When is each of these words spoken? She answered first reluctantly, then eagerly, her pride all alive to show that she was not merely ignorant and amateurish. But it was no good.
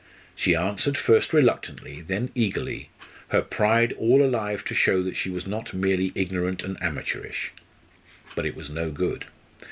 She 0.33 0.55
answered 0.55 0.97
first 0.97 1.31
reluctantly, 1.31 2.01
then 2.01 2.31
eagerly, 2.33 2.89
her 3.27 3.43
pride 3.43 3.93
all 3.99 4.23
alive 4.25 4.63
to 4.65 4.73
show 4.73 5.03
that 5.03 5.15
she 5.15 5.29
was 5.29 5.45
not 5.45 5.75
merely 5.75 6.11
ignorant 6.15 6.63
and 6.63 6.75
amateurish. 6.81 7.51
But 8.35 8.47
it 8.47 8.55
was 8.55 8.71
no 8.71 8.89
good. 8.89 9.25